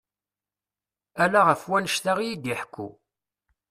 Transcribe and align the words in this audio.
Ala 1.23 1.39
ɣef 1.47 1.61
wannect-a 1.69 2.13
iyi-d-iḥekku. 2.21 2.89